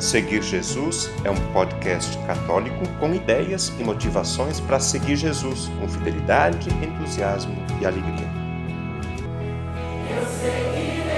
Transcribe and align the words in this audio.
Seguir 0.00 0.42
Jesus 0.42 1.10
é 1.24 1.30
um 1.30 1.52
podcast 1.52 2.16
católico 2.26 2.88
com 2.98 3.14
ideias 3.14 3.68
e 3.78 3.84
motivações 3.84 4.58
para 4.58 4.80
seguir 4.80 5.14
Jesus 5.14 5.68
com 5.78 5.86
fidelidade, 5.86 6.70
entusiasmo 6.82 7.54
e 7.78 7.84
alegria. 7.84 8.26
Eu 10.08 10.26
seguirei, 10.26 11.10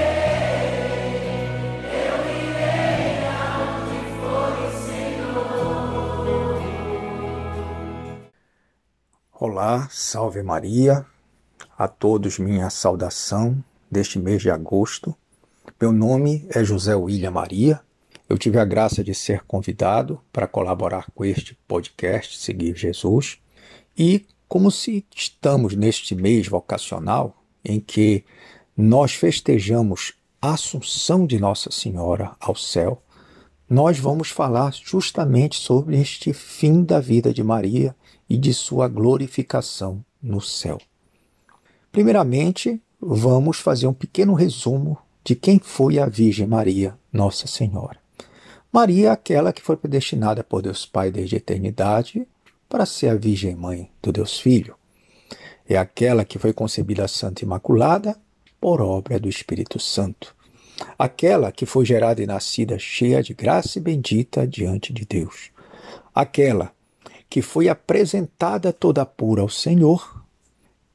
eu 1.95 2.27
irei 2.43 3.23
for, 4.19 4.51
Senhor. 4.85 5.47
Olá, 9.33 9.87
salve 9.93 10.43
Maria, 10.43 11.07
a 11.79 11.87
todos 11.87 12.41
minha 12.41 12.69
saudação 12.69 13.63
deste 13.89 14.19
mês 14.19 14.43
de 14.43 14.51
agosto. 14.51 15.15
Meu 15.81 15.93
nome 15.93 16.49
é 16.51 16.65
José 16.65 16.97
William 16.97 17.31
Maria 17.31 17.81
eu 18.33 18.39
tive 18.39 18.59
a 18.59 18.65
graça 18.65 19.05
de 19.05 19.15
ser 19.15 19.43
convidado 19.43 20.19
para 20.33 20.47
colaborar 20.47 21.05
com 21.15 21.23
este 21.23 21.55
podcast 21.69 22.39
Seguir 22.39 22.75
Jesus. 22.75 23.37
E 23.95 24.25
como 24.49 24.71
se 24.71 25.05
estamos 25.15 25.77
neste 25.77 26.15
mês 26.15 26.49
vocacional 26.49 27.37
em 27.63 27.79
que 27.79 28.25
nós 28.75 29.13
festejamos 29.13 30.15
a 30.41 30.55
assunção 30.55 31.27
de 31.27 31.39
Nossa 31.39 31.71
Senhora 31.71 32.33
ao 32.41 32.57
céu, 32.57 33.03
nós 33.69 33.99
vamos 33.99 34.31
falar 34.31 34.73
justamente 34.73 35.57
sobre 35.57 36.01
este 36.01 36.33
fim 36.33 36.85
da 36.85 37.01
vida 37.01 37.35
de 37.35 37.43
Maria 37.43 37.95
e 38.31 38.39
de 38.39 38.55
sua 38.55 38.89
glorificação 38.89 40.03
no 40.23 40.41
céu. 40.41 40.79
Primeiramente, 41.93 42.81
vamos 42.99 43.59
fazer 43.59 43.87
um 43.89 43.93
pequeno 43.93 44.33
resumo 44.33 44.97
de 45.23 45.37
quem 45.37 45.59
foi 45.59 45.99
a 45.99 46.07
Virgem 46.07 46.47
Maria, 46.47 46.99
Nossa 47.13 47.47
Senhora. 47.47 48.02
Maria 48.73 49.09
é 49.09 49.11
aquela 49.11 49.53
que 49.53 49.61
foi 49.61 49.77
predestinada 49.77 50.43
por 50.43 50.63
Deus 50.63 50.87
Pai 50.87 51.11
desde 51.11 51.35
a 51.35 51.39
eternidade 51.39 52.27
para 52.71 52.87
ser 52.87 53.09
a 53.09 53.15
Virgem 53.15 53.55
Mãe 53.55 53.91
do 54.03 54.11
Deus 54.11 54.41
Filho. 54.41 54.75
É 55.69 55.77
aquela 55.77 56.25
que 56.25 56.39
foi 56.39 56.55
concebida 56.55 57.07
Santa 57.07 57.45
Imaculada 57.45 58.17
por 58.59 58.81
obra 58.81 59.21
do 59.21 59.29
Espírito 59.29 59.79
Santo. 59.79 60.35
Aquela 60.99 61.53
que 61.53 61.67
foi 61.67 61.85
gerada 61.85 62.23
e 62.23 62.27
nascida 62.27 62.79
cheia 62.79 63.23
de 63.23 63.35
graça 63.35 63.79
e 63.79 63.83
bendita 63.83 64.47
diante 64.47 64.91
de 64.91 65.05
Deus. 65.05 65.51
Aquela 66.15 66.73
que 67.29 67.43
foi 67.43 67.69
apresentada 67.69 68.73
toda 68.73 69.05
pura 69.05 69.43
ao 69.43 69.51
Senhor 69.51 70.25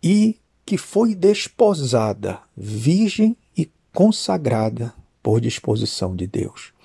e 0.01 0.39
que 0.65 0.79
foi 0.79 1.13
desposada, 1.13 2.39
virgem 2.57 3.37
e 3.55 3.69
consagrada 3.93 4.95
por 5.21 5.39
disposição 5.39 6.15
de 6.15 6.25
Deus 6.25 6.75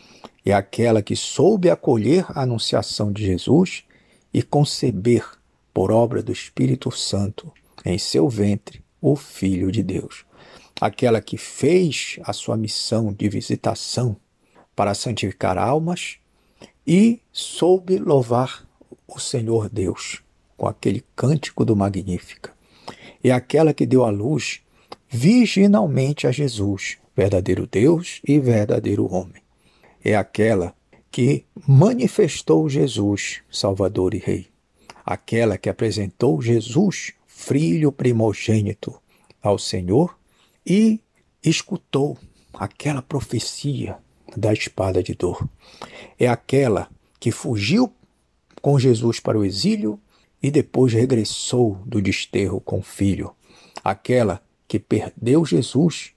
é 0.44 0.52
aquela 0.52 1.02
que 1.02 1.14
soube 1.14 1.70
acolher 1.70 2.26
a 2.30 2.42
anunciação 2.42 3.12
de 3.12 3.24
Jesus 3.24 3.84
e 4.34 4.42
conceber, 4.42 5.24
por 5.72 5.90
obra 5.90 6.22
do 6.22 6.32
Espírito 6.32 6.90
Santo, 6.90 7.50
em 7.84 7.96
seu 7.96 8.28
ventre, 8.28 8.82
o 9.00 9.16
Filho 9.16 9.72
de 9.72 9.82
Deus. 9.82 10.24
Aquela 10.80 11.20
que 11.20 11.38
fez 11.38 12.18
a 12.24 12.32
sua 12.32 12.56
missão 12.56 13.12
de 13.12 13.28
visitação 13.28 14.16
para 14.76 14.94
santificar 14.94 15.56
almas 15.56 16.18
e 16.86 17.20
soube 17.32 17.96
louvar 17.96 18.68
o 19.06 19.18
Senhor 19.18 19.68
Deus 19.70 20.22
com 20.56 20.66
aquele 20.66 21.04
cântico 21.16 21.64
do 21.64 21.74
Magnífica. 21.74 22.52
É 23.22 23.30
aquela 23.30 23.72
que 23.72 23.86
deu 23.86 24.04
à 24.04 24.10
luz 24.10 24.60
virginalmente 25.08 26.26
a 26.26 26.32
Jesus, 26.32 26.98
verdadeiro 27.16 27.66
Deus 27.66 28.20
e 28.26 28.38
verdadeiro 28.38 29.10
homem 29.12 29.41
é 30.04 30.16
aquela 30.16 30.74
que 31.10 31.44
manifestou 31.68 32.68
Jesus, 32.68 33.42
Salvador 33.50 34.14
e 34.14 34.18
Rei. 34.18 34.46
Aquela 35.04 35.58
que 35.58 35.68
apresentou 35.68 36.40
Jesus, 36.40 37.12
filho 37.26 37.92
primogênito, 37.92 39.00
ao 39.42 39.58
Senhor 39.58 40.16
e 40.64 41.00
escutou 41.42 42.16
aquela 42.54 43.02
profecia 43.02 43.98
da 44.36 44.52
espada 44.52 45.02
de 45.02 45.14
dor. 45.14 45.46
É 46.18 46.28
aquela 46.28 46.88
que 47.18 47.30
fugiu 47.30 47.92
com 48.60 48.78
Jesus 48.78 49.20
para 49.20 49.38
o 49.38 49.44
exílio 49.44 50.00
e 50.42 50.50
depois 50.50 50.92
regressou 50.92 51.74
do 51.84 52.00
desterro 52.00 52.60
com 52.60 52.78
o 52.78 52.82
filho. 52.82 53.34
Aquela 53.82 54.40
que 54.66 54.78
perdeu 54.78 55.44
Jesus 55.44 56.12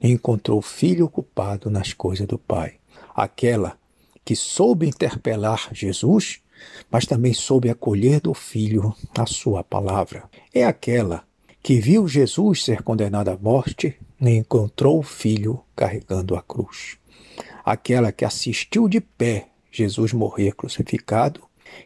e 0.00 0.10
encontrou 0.10 0.58
o 0.58 0.62
filho 0.62 1.06
ocupado 1.06 1.70
nas 1.70 1.92
coisas 1.92 2.26
do 2.26 2.38
Pai 2.38 2.75
aquela 3.16 3.78
que 4.24 4.36
soube 4.36 4.86
interpelar 4.86 5.68
Jesus, 5.72 6.40
mas 6.90 7.06
também 7.06 7.32
soube 7.32 7.70
acolher 7.70 8.20
do 8.20 8.34
Filho 8.34 8.94
a 9.16 9.24
sua 9.26 9.64
palavra. 9.64 10.28
É 10.52 10.64
aquela 10.64 11.24
que 11.62 11.80
viu 11.80 12.06
Jesus 12.06 12.64
ser 12.64 12.82
condenado 12.82 13.28
à 13.28 13.36
morte 13.36 13.96
e 14.20 14.30
encontrou 14.30 14.98
o 14.98 15.02
Filho 15.02 15.62
carregando 15.74 16.36
a 16.36 16.42
cruz. 16.42 16.98
Aquela 17.64 18.12
que 18.12 18.24
assistiu 18.24 18.88
de 18.88 19.00
pé 19.00 19.48
Jesus 19.70 20.12
morrer 20.12 20.52
crucificado 20.54 21.42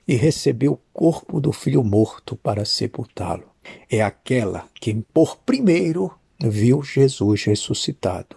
e 0.07 0.15
recebeu 0.15 0.73
o 0.73 0.81
corpo 0.93 1.41
do 1.41 1.53
filho 1.53 1.83
morto 1.83 2.37
para 2.37 2.65
sepultá-lo. 2.65 3.51
É 3.91 4.03
aquela 4.03 4.69
que, 4.75 4.95
por 5.13 5.39
primeiro, 5.39 6.13
viu 6.41 6.83
Jesus 6.83 7.45
ressuscitado. 7.45 8.37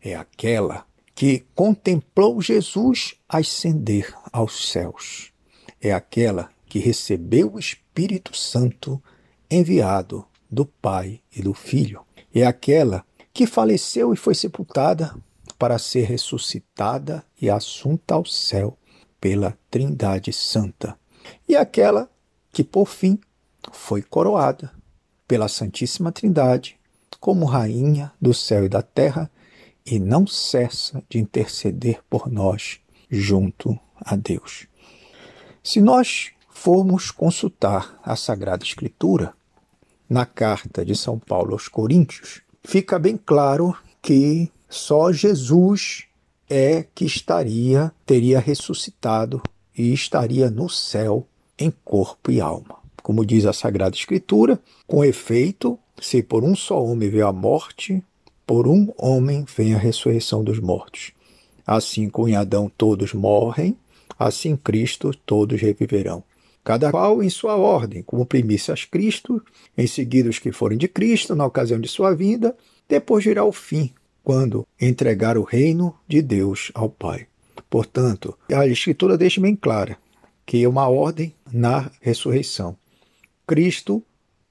É 0.00 0.14
aquela 0.14 0.84
que 1.14 1.44
contemplou 1.54 2.40
Jesus 2.40 3.14
ascender 3.28 4.14
aos 4.32 4.70
céus. 4.70 5.32
É 5.80 5.92
aquela 5.92 6.50
que 6.66 6.78
recebeu 6.78 7.54
o 7.54 7.58
Espírito 7.58 8.36
Santo 8.36 9.02
enviado 9.50 10.24
do 10.50 10.64
Pai 10.64 11.20
e 11.34 11.42
do 11.42 11.52
Filho. 11.52 12.02
É 12.34 12.44
aquela 12.44 13.04
que 13.32 13.46
faleceu 13.46 14.12
e 14.12 14.16
foi 14.16 14.34
sepultada 14.34 15.14
para 15.58 15.78
ser 15.78 16.04
ressuscitada 16.04 17.24
e 17.40 17.48
assunta 17.50 18.14
ao 18.14 18.24
céu 18.24 18.76
pela 19.20 19.56
Trindade 19.70 20.32
Santa. 20.32 20.98
E 21.48 21.54
aquela 21.54 22.10
que, 22.52 22.64
por 22.64 22.88
fim, 22.88 23.18
foi 23.70 24.02
coroada 24.02 24.72
pela 25.28 25.48
Santíssima 25.48 26.10
Trindade 26.10 26.76
como 27.20 27.46
Rainha 27.46 28.12
do 28.20 28.34
céu 28.34 28.64
e 28.64 28.68
da 28.68 28.82
terra 28.82 29.30
e 29.84 29.98
não 29.98 30.26
cessa 30.26 31.02
de 31.08 31.18
interceder 31.18 32.00
por 32.08 32.30
nós 32.30 32.80
junto 33.10 33.78
a 33.96 34.16
Deus. 34.16 34.66
Se 35.62 35.80
nós 35.80 36.30
formos 36.48 37.10
consultar 37.10 37.98
a 38.02 38.16
Sagrada 38.16 38.64
Escritura, 38.64 39.34
na 40.08 40.26
carta 40.26 40.84
de 40.84 40.94
São 40.94 41.18
Paulo 41.18 41.52
aos 41.52 41.68
Coríntios, 41.68 42.42
fica 42.62 42.98
bem 42.98 43.16
claro 43.16 43.74
que 44.00 44.50
só 44.68 45.10
Jesus 45.10 46.04
é 46.48 46.84
que 46.94 47.04
estaria, 47.04 47.92
teria 48.04 48.38
ressuscitado 48.38 49.42
e 49.76 49.92
estaria 49.92 50.50
no 50.50 50.68
céu 50.68 51.26
em 51.58 51.72
corpo 51.84 52.30
e 52.30 52.40
alma. 52.40 52.76
Como 53.02 53.24
diz 53.24 53.46
a 53.46 53.52
Sagrada 53.52 53.96
Escritura, 53.96 54.60
com 54.86 55.04
efeito, 55.04 55.78
se 56.00 56.22
por 56.22 56.44
um 56.44 56.54
só 56.54 56.84
homem 56.84 57.08
veio 57.08 57.26
a 57.26 57.32
morte, 57.32 58.04
por 58.46 58.66
um 58.66 58.92
homem 58.98 59.44
vem 59.56 59.74
a 59.74 59.78
ressurreição 59.78 60.42
dos 60.42 60.58
mortos. 60.58 61.12
Assim 61.66 62.08
como 62.08 62.28
em 62.28 62.36
Adão 62.36 62.70
todos 62.76 63.12
morrem, 63.12 63.76
assim 64.18 64.56
Cristo 64.56 65.12
todos 65.24 65.60
reviverão. 65.60 66.22
Cada 66.64 66.90
qual 66.90 67.22
em 67.22 67.30
sua 67.30 67.56
ordem, 67.56 68.02
como 68.02 68.26
primícias 68.26 68.84
Cristo, 68.84 69.42
em 69.76 69.86
seguida 69.86 70.30
os 70.30 70.38
que 70.38 70.52
forem 70.52 70.78
de 70.78 70.86
Cristo, 70.86 71.34
na 71.34 71.44
ocasião 71.44 71.80
de 71.80 71.88
sua 71.88 72.14
vinda, 72.14 72.56
depois 72.88 73.24
virá 73.24 73.44
o 73.44 73.52
fim, 73.52 73.92
quando 74.22 74.66
entregar 74.80 75.36
o 75.36 75.42
reino 75.42 75.94
de 76.06 76.22
Deus 76.22 76.70
ao 76.74 76.88
Pai. 76.88 77.26
Portanto, 77.68 78.38
a 78.52 78.66
Escritura 78.66 79.18
deixa 79.18 79.40
bem 79.40 79.56
clara 79.56 79.98
que 80.44 80.62
é 80.62 80.68
uma 80.68 80.88
ordem 80.88 81.34
na 81.50 81.90
ressurreição. 82.00 82.76
Cristo, 83.46 84.02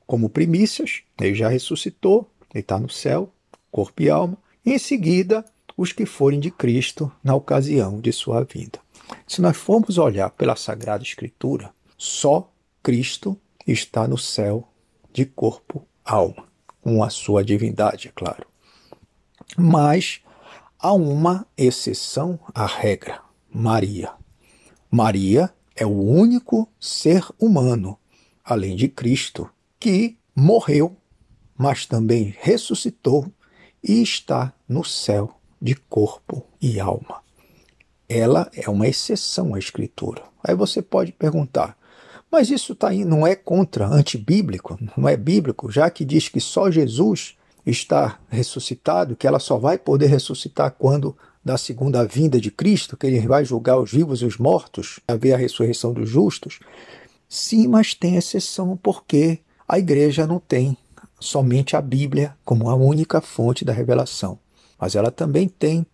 como 0.06 0.30
primícias, 0.30 1.04
ele 1.20 1.36
já 1.36 1.50
ressuscitou, 1.50 2.30
ele 2.54 2.62
está 2.62 2.80
no 2.80 2.90
céu, 2.90 3.32
corpo 3.72 4.02
e 4.02 4.10
alma, 4.10 4.38
e 4.66 4.74
em 4.74 4.78
seguida 4.78 5.46
os 5.78 5.92
que 5.92 6.06
forem 6.06 6.40
de 6.40 6.52
Cristo 6.52 7.12
na 7.24 7.34
ocasião 7.34 8.00
de 8.00 8.12
sua 8.12 8.44
vinda. 8.44 8.80
Se 9.28 9.42
nós 9.42 9.58
formos 9.58 9.98
olhar 9.98 10.30
pela 10.32 10.56
Sagrada 10.56 11.04
Escritura, 11.04 11.74
só 11.98 12.52
Cristo 12.84 13.40
está 13.66 14.08
no 14.08 14.18
céu 14.18 14.68
de 15.12 15.26
corpo, 15.26 15.86
alma, 16.04 16.48
com 16.82 17.04
a 17.04 17.10
sua 17.10 17.44
divindade, 17.44 18.08
é 18.08 18.12
claro. 18.14 18.46
Mas 19.58 20.22
há 20.80 20.94
uma 20.94 21.46
exceção 21.58 22.40
à 22.54 22.66
regra: 22.66 23.22
Maria. 23.50 24.14
Maria 24.90 25.54
é 25.76 25.86
o 25.86 26.02
único 26.02 26.70
ser 26.80 27.26
humano, 27.40 27.98
além 28.44 28.76
de 28.76 28.88
Cristo, 28.88 29.50
que 29.80 30.18
morreu, 30.36 30.98
mas 31.58 31.86
também 31.86 32.36
ressuscitou 32.40 33.32
e 33.84 34.02
está 34.02 34.54
no 34.68 34.84
céu 34.84 35.36
de 35.62 35.76
corpo 35.76 36.46
e 36.62 36.80
alma. 36.80 37.22
ela 38.10 38.52
é 38.54 38.70
uma 38.70 38.88
exceção 38.88 39.56
à 39.56 39.60
Escritura. 39.60 40.24
Aí 40.44 40.54
você 40.54 40.82
pode 40.82 41.14
perguntar, 41.14 41.78
mas 42.30 42.50
isso 42.50 42.76
tá 42.76 42.90
aí, 42.90 43.06
não 43.06 43.26
é 43.26 43.36
contra, 43.36 43.86
antibíblico, 43.88 44.78
não 44.98 45.08
é 45.08 45.16
bíblico, 45.16 45.72
já 45.72 45.90
que 45.90 46.04
diz 46.04 46.28
que 46.28 46.40
só 46.40 46.70
Jesus 46.70 47.36
está 47.66 48.20
ressuscitado, 48.30 49.16
que 49.16 49.28
ela 49.28 49.40
só 49.40 49.58
vai 49.58 49.78
poder 49.78 50.08
ressuscitar 50.08 50.72
quando 50.72 51.16
da 51.44 51.58
segunda 51.58 52.06
vinda 52.06 52.40
de 52.40 52.52
Cristo, 52.52 52.96
que 52.96 53.08
ele 53.08 53.20
vai 53.28 53.44
julgar 53.44 53.80
os 53.80 53.92
vivos 53.92 54.22
e 54.22 54.26
os 54.26 54.38
mortos, 54.38 55.00
haver 55.08 55.34
a 55.34 55.38
ressurreição 55.38 55.94
dos 55.94 56.10
justos. 56.10 56.60
Sim, 57.28 57.68
mas 57.68 57.94
tem 57.94 58.16
exceção, 58.16 58.78
porque 58.78 59.40
a 59.68 59.80
igreja 59.80 60.28
não 60.28 60.40
tem 60.40 60.78
somente 61.22 61.76
a 61.76 61.82
Bíblia 61.82 62.36
como 62.44 62.70
a 62.70 62.76
única 62.76 63.22
fonte 63.22 63.64
da 63.64 63.72
revelação, 63.72 64.38
mas 64.78 64.96
ela 64.96 65.12
também 65.12 65.48
tem 65.48 65.86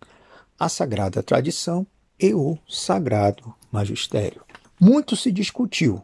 a 0.58 0.68
sagrada 0.68 1.22
tradição 1.22 1.86
e 2.18 2.34
o 2.34 2.58
sagrado 2.66 3.54
magistério. 3.70 4.42
Muito 4.80 5.14
se 5.14 5.30
discutiu, 5.30 6.02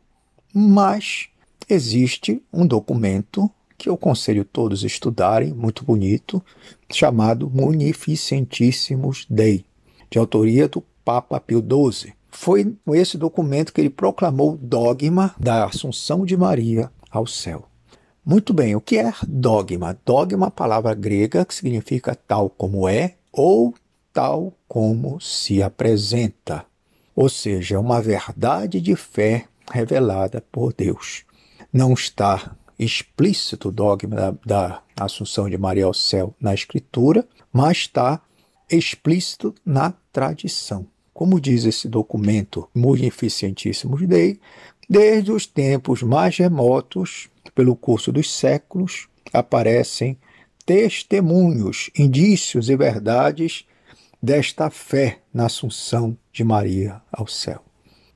mas 0.52 1.28
existe 1.68 2.40
um 2.52 2.66
documento 2.66 3.50
que 3.76 3.88
eu 3.88 3.94
aconselho 3.94 4.44
todos 4.44 4.84
estudarem, 4.84 5.52
muito 5.52 5.84
bonito, 5.84 6.42
chamado 6.92 7.50
Munificentissimus 7.50 9.26
Dei, 9.28 9.64
de 10.10 10.18
autoria 10.18 10.68
do 10.68 10.82
Papa 11.04 11.40
Pio 11.40 11.60
XII. 11.60 12.12
Foi 12.30 12.76
esse 12.92 13.16
documento 13.16 13.72
que 13.72 13.80
ele 13.80 13.90
proclamou 13.90 14.54
o 14.54 14.58
dogma 14.58 15.34
da 15.38 15.64
Assunção 15.64 16.24
de 16.24 16.36
Maria 16.36 16.90
ao 17.10 17.26
céu. 17.26 17.68
Muito 18.26 18.54
bem, 18.54 18.74
o 18.74 18.80
que 18.80 18.96
é 18.96 19.12
dogma? 19.28 19.98
Dogma 20.02 20.32
é 20.32 20.36
uma 20.36 20.50
palavra 20.50 20.94
grega 20.94 21.44
que 21.44 21.54
significa 21.54 22.14
tal 22.14 22.48
como 22.48 22.88
é 22.88 23.16
ou 23.30 23.74
tal 24.14 24.54
como 24.66 25.20
se 25.20 25.62
apresenta, 25.62 26.64
ou 27.14 27.28
seja, 27.28 27.78
uma 27.78 28.00
verdade 28.00 28.80
de 28.80 28.96
fé 28.96 29.44
revelada 29.70 30.42
por 30.50 30.72
Deus. 30.72 31.24
Não 31.70 31.92
está 31.92 32.56
explícito 32.78 33.68
o 33.68 33.72
dogma 33.72 34.16
da, 34.16 34.34
da 34.46 34.82
Assunção 34.96 35.50
de 35.50 35.58
Maria 35.58 35.84
ao 35.84 35.92
céu 35.92 36.34
na 36.40 36.54
Escritura, 36.54 37.28
mas 37.52 37.76
está 37.78 38.22
explícito 38.70 39.54
na 39.66 39.92
tradição. 40.10 40.86
Como 41.12 41.40
diz 41.40 41.64
esse 41.64 41.88
documento 41.88 42.68
Munificentíssimos 42.74 44.04
Dei, 44.06 44.40
desde 44.88 45.32
os 45.32 45.46
tempos 45.46 46.02
mais 46.02 46.36
remotos 46.36 47.28
pelo 47.54 47.76
curso 47.76 48.12
dos 48.12 48.32
séculos, 48.32 49.08
aparecem 49.32 50.18
testemunhos, 50.66 51.90
indícios 51.96 52.68
e 52.68 52.76
verdades 52.76 53.66
desta 54.22 54.70
fé 54.70 55.20
na 55.32 55.46
Assunção 55.46 56.16
de 56.32 56.42
Maria 56.42 57.02
ao 57.12 57.26
céu. 57.26 57.62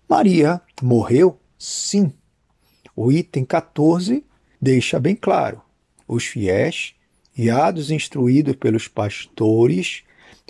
Maria 0.09 0.61
morreu? 0.83 1.39
Sim. 1.59 2.13
O 2.97 3.13
item 3.13 3.45
14 3.45 4.25
deixa 4.61 4.99
bem 4.99 5.15
claro: 5.15 5.61
os 6.07 6.25
fiéis, 6.25 6.95
guiados 7.37 7.91
e 7.91 7.95
instruídos 7.95 8.57
pelos 8.57 8.89
pastores, 8.89 10.03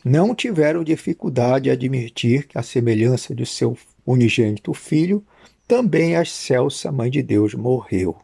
não 0.05 0.35
tiveram 0.35 0.85
dificuldade 0.85 1.69
em 1.69 1.73
admitir 1.73 2.47
que, 2.47 2.56
a 2.56 2.62
semelhança 2.62 3.35
de 3.35 3.44
seu 3.44 3.76
unigênito 4.06 4.73
filho, 4.73 5.25
também 5.69 6.17
a 6.17 6.23
excelsa 6.23 6.91
Mãe 6.91 7.11
de 7.11 7.23
Deus 7.23 7.53
morreu. 7.53 8.17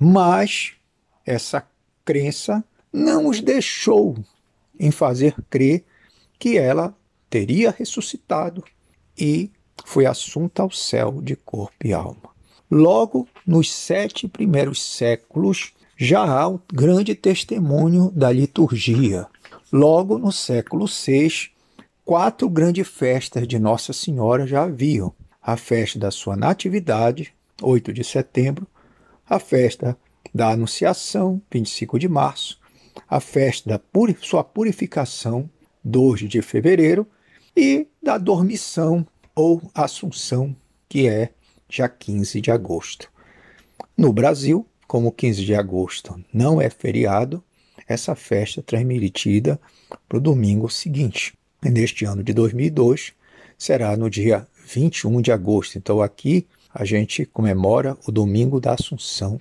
Mas 0.00 0.72
essa 1.24 1.64
crença 2.02 2.64
não 2.90 3.28
os 3.28 3.40
deixou 3.40 4.16
em 4.80 4.90
fazer 4.90 5.34
crer 5.50 5.84
que 6.38 6.56
ela 6.56 6.96
teria 7.28 7.70
ressuscitado 7.70 8.64
e 9.16 9.50
foi 9.84 10.06
assunta 10.06 10.62
ao 10.62 10.70
céu 10.70 11.20
de 11.22 11.36
corpo 11.36 11.86
e 11.86 11.92
alma. 11.92 12.32
Logo, 12.70 13.28
nos 13.46 13.70
sete 13.70 14.26
primeiros 14.26 14.82
séculos, 14.82 15.72
já 15.96 16.24
há 16.24 16.48
um 16.48 16.58
grande 16.72 17.14
testemunho 17.14 18.10
da 18.10 18.32
liturgia. 18.32 19.26
Logo, 19.70 20.18
no 20.18 20.32
século 20.32 20.86
VI, 20.86 21.50
quatro 22.04 22.48
grandes 22.48 22.88
festas 22.88 23.46
de 23.46 23.58
Nossa 23.58 23.92
Senhora 23.92 24.46
já 24.46 24.64
haviam: 24.64 25.14
a 25.42 25.56
festa 25.56 25.98
da 25.98 26.10
sua 26.10 26.36
Natividade, 26.36 27.34
8 27.60 27.92
de 27.92 28.04
setembro, 28.04 28.66
a 29.28 29.38
festa 29.38 29.96
da 30.34 30.50
Anunciação, 30.50 31.42
25 31.50 31.98
de 31.98 32.08
março, 32.08 32.60
a 33.08 33.20
festa 33.20 33.70
da 33.70 33.78
puri 33.78 34.16
sua 34.20 34.44
purificação, 34.44 35.50
2 35.84 36.28
de 36.28 36.40
fevereiro, 36.42 37.06
e 37.56 37.86
da 38.02 38.16
Dormição 38.16 39.06
ou 39.34 39.60
Assunção, 39.74 40.56
que 40.88 41.08
é 41.08 41.32
já 41.68 41.88
15 41.88 42.40
de 42.40 42.50
agosto. 42.50 43.10
No 43.96 44.12
Brasil, 44.12 44.66
como 44.86 45.12
15 45.12 45.44
de 45.44 45.54
agosto 45.54 46.22
não 46.32 46.60
é 46.60 46.70
feriado, 46.70 47.42
essa 47.86 48.14
festa 48.14 48.60
é 48.60 48.62
transmitida 48.62 49.60
para 50.08 50.18
o 50.18 50.20
domingo 50.20 50.68
seguinte. 50.70 51.34
neste 51.62 52.04
ano 52.04 52.22
de 52.22 52.32
2002, 52.32 53.12
será 53.56 53.96
no 53.96 54.10
dia 54.10 54.46
21 54.72 55.20
de 55.20 55.30
agosto. 55.30 55.76
Então, 55.76 56.00
aqui 56.00 56.46
a 56.72 56.84
gente 56.84 57.26
comemora 57.26 57.96
o 58.06 58.12
domingo 58.12 58.58
da 58.60 58.72
Assunção 58.72 59.38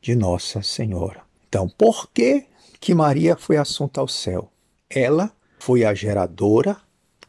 de 0.00 0.14
Nossa 0.14 0.62
Senhora. 0.62 1.20
Então, 1.48 1.68
por 1.68 2.10
que, 2.10 2.46
que 2.80 2.94
Maria 2.94 3.36
foi 3.36 3.56
assunta 3.56 4.00
ao 4.00 4.08
céu? 4.08 4.50
Ela 4.88 5.30
foi 5.58 5.84
a 5.84 5.92
geradora, 5.92 6.76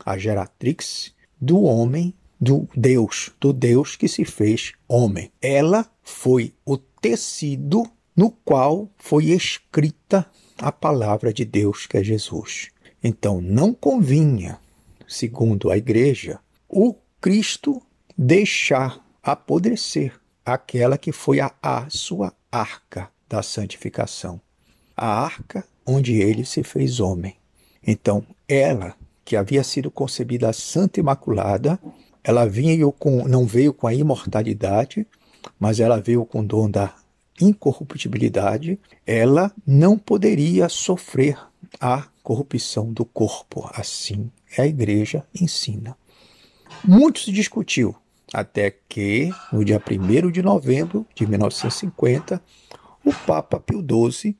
a 0.05 0.17
geratrix 0.17 1.13
do 1.39 1.61
homem, 1.63 2.13
do 2.39 2.67
Deus, 2.75 3.31
do 3.39 3.51
Deus 3.53 3.95
que 3.95 4.07
se 4.07 4.25
fez 4.25 4.73
homem. 4.87 5.31
Ela 5.41 5.85
foi 6.01 6.53
o 6.65 6.77
tecido 6.77 7.83
no 8.15 8.31
qual 8.31 8.89
foi 8.97 9.25
escrita 9.25 10.25
a 10.57 10.71
palavra 10.71 11.33
de 11.33 11.43
Deus, 11.43 11.85
que 11.85 11.97
é 11.97 12.03
Jesus. 12.03 12.69
Então, 13.03 13.41
não 13.41 13.73
convinha, 13.73 14.59
segundo 15.07 15.69
a 15.69 15.77
igreja, 15.77 16.39
o 16.69 16.95
Cristo 17.23 17.81
deixar 18.17 19.01
apodrecer 19.23 20.11
aquela 20.45 20.97
que 20.97 21.13
foi 21.13 21.39
a, 21.39 21.53
a 21.61 21.89
sua 21.89 22.33
arca 22.51 23.09
da 23.29 23.41
santificação, 23.41 24.41
a 24.93 25.07
arca 25.07 25.63
onde 25.85 26.21
ele 26.21 26.43
se 26.43 26.63
fez 26.63 26.99
homem. 26.99 27.37
Então, 27.81 28.25
ela, 28.45 28.93
que 29.23 29.37
havia 29.37 29.63
sido 29.63 29.89
concebida 29.89 30.51
santa 30.51 30.99
e 30.99 31.01
imaculada, 31.01 31.79
ela 32.21 32.45
veio 32.45 32.91
com, 32.91 33.25
não 33.25 33.45
veio 33.45 33.73
com 33.73 33.87
a 33.87 33.93
imortalidade, 33.93 35.07
mas 35.57 35.79
ela 35.79 36.01
veio 36.01 36.25
com 36.25 36.41
o 36.41 36.45
dom 36.45 36.69
da 36.69 36.93
incorruptibilidade. 37.39 38.77
Ela 39.07 39.49
não 39.65 39.97
poderia 39.97 40.67
sofrer 40.67 41.39
a 41.79 42.05
corrupção 42.21 42.91
do 42.91 43.05
corpo. 43.05 43.71
Assim 43.73 44.29
a 44.57 44.67
igreja 44.67 45.25
ensina. 45.33 45.95
Muito 46.85 47.19
se 47.19 47.31
discutiu 47.31 47.95
até 48.33 48.69
que, 48.69 49.29
no 49.53 49.63
dia 49.63 49.81
1 49.81 50.31
de 50.31 50.41
novembro 50.41 51.07
de 51.15 51.25
1950, 51.25 52.41
o 53.05 53.13
Papa 53.13 53.57
Pio 53.57 53.79
XII 54.11 54.35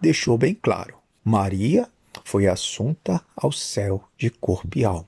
deixou 0.00 0.36
bem 0.36 0.54
claro: 0.54 0.96
Maria 1.22 1.88
foi 2.24 2.48
assunta 2.48 3.24
ao 3.36 3.52
céu 3.52 4.02
de 4.18 4.28
corpo 4.28 4.76
e 4.76 4.84
alma. 4.84 5.06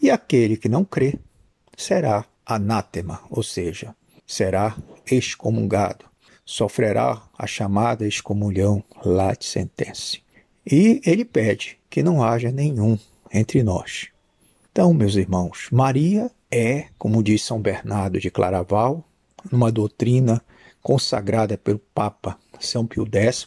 E 0.00 0.10
aquele 0.10 0.56
que 0.56 0.68
não 0.68 0.84
crê 0.84 1.18
será 1.76 2.24
anátema, 2.46 3.20
ou 3.28 3.42
seja, 3.42 3.92
será 4.24 4.76
excomungado, 5.10 6.04
sofrerá 6.44 7.20
a 7.36 7.48
chamada 7.48 8.06
excomunhão 8.06 8.84
late 9.04 9.44
sentença. 9.44 10.18
E 10.64 11.00
ele 11.04 11.24
pede 11.24 11.80
que 11.90 12.00
não 12.00 12.22
haja 12.22 12.52
nenhum 12.52 12.96
entre 13.32 13.64
nós. 13.64 14.11
Então, 14.72 14.94
meus 14.94 15.16
irmãos, 15.16 15.68
Maria 15.70 16.30
é, 16.50 16.86
como 16.98 17.22
diz 17.22 17.42
São 17.42 17.60
Bernardo 17.60 18.18
de 18.18 18.30
Claraval, 18.30 19.04
uma 19.52 19.70
doutrina 19.70 20.42
consagrada 20.82 21.58
pelo 21.58 21.78
Papa 21.94 22.38
São 22.58 22.86
Pio 22.86 23.06
X, 23.10 23.46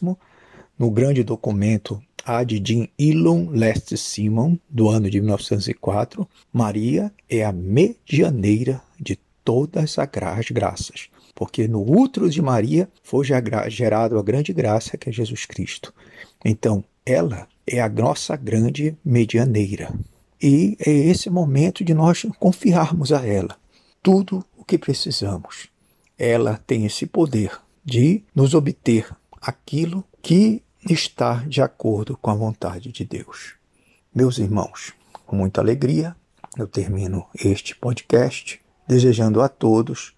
no 0.78 0.88
grande 0.88 1.24
documento 1.24 2.00
Ad 2.24 2.58
Din 2.60 2.88
Illum 2.96 3.50
Lest 3.50 3.96
Simon, 3.96 4.56
do 4.68 4.88
ano 4.88 5.10
de 5.10 5.20
1904, 5.20 6.28
Maria 6.52 7.12
é 7.28 7.44
a 7.44 7.50
medianeira 7.52 8.80
de 8.98 9.18
todas 9.44 9.98
as 9.98 10.50
graças, 10.50 11.08
porque 11.34 11.66
no 11.66 11.82
útero 11.82 12.30
de 12.30 12.40
Maria 12.40 12.88
foi 13.02 13.24
gerado 13.68 14.16
a 14.16 14.22
grande 14.22 14.52
graça 14.52 14.96
que 14.96 15.08
é 15.08 15.12
Jesus 15.12 15.44
Cristo. 15.44 15.92
Então, 16.44 16.84
ela 17.04 17.48
é 17.66 17.80
a 17.80 17.88
nossa 17.88 18.36
grande 18.36 18.96
medianeira. 19.04 19.92
E 20.42 20.76
é 20.84 20.90
esse 20.90 21.30
momento 21.30 21.84
de 21.84 21.94
nós 21.94 22.26
confiarmos 22.38 23.12
a 23.12 23.26
ela 23.26 23.56
tudo 24.02 24.44
o 24.56 24.64
que 24.64 24.78
precisamos. 24.78 25.68
Ela 26.18 26.60
tem 26.66 26.86
esse 26.86 27.06
poder 27.06 27.58
de 27.84 28.22
nos 28.34 28.54
obter 28.54 29.10
aquilo 29.40 30.04
que 30.22 30.62
está 30.88 31.44
de 31.46 31.60
acordo 31.60 32.16
com 32.16 32.30
a 32.30 32.34
vontade 32.34 32.92
de 32.92 33.04
Deus. 33.04 33.54
Meus 34.14 34.38
irmãos, 34.38 34.92
com 35.26 35.36
muita 35.36 35.60
alegria, 35.60 36.14
eu 36.56 36.66
termino 36.66 37.26
este 37.34 37.74
podcast 37.74 38.60
desejando 38.86 39.42
a 39.42 39.48
todos 39.48 40.14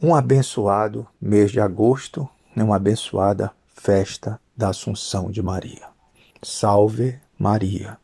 um 0.00 0.14
abençoado 0.14 1.06
mês 1.20 1.50
de 1.50 1.60
agosto, 1.60 2.28
e 2.56 2.62
uma 2.62 2.76
abençoada 2.76 3.50
festa 3.74 4.40
da 4.56 4.68
Assunção 4.68 5.30
de 5.30 5.42
Maria. 5.42 5.88
Salve 6.42 7.18
Maria. 7.38 8.03